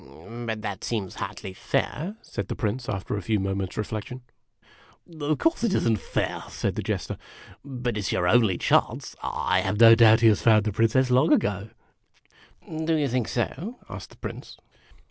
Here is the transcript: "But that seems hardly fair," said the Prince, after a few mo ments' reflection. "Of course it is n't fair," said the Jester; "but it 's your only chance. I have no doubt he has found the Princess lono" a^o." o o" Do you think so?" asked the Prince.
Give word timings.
"But 0.47 0.63
that 0.63 0.83
seems 0.83 1.13
hardly 1.13 1.53
fair," 1.53 2.15
said 2.23 2.47
the 2.47 2.55
Prince, 2.55 2.89
after 2.89 3.15
a 3.17 3.21
few 3.21 3.39
mo 3.39 3.53
ments' 3.53 3.77
reflection. 3.77 4.23
"Of 5.19 5.37
course 5.37 5.63
it 5.63 5.75
is 5.75 5.87
n't 5.87 5.99
fair," 5.99 6.43
said 6.49 6.73
the 6.73 6.81
Jester; 6.81 7.19
"but 7.63 7.95
it 7.99 8.05
's 8.05 8.11
your 8.11 8.27
only 8.27 8.57
chance. 8.57 9.15
I 9.21 9.59
have 9.59 9.79
no 9.79 9.93
doubt 9.93 10.21
he 10.21 10.27
has 10.29 10.41
found 10.41 10.63
the 10.63 10.71
Princess 10.71 11.11
lono" 11.11 11.37
a^o." 11.37 11.69
o 11.69 11.69
o" 12.81 12.85
Do 12.87 12.95
you 12.95 13.07
think 13.07 13.27
so?" 13.27 13.77
asked 13.91 14.09
the 14.09 14.17
Prince. 14.17 14.57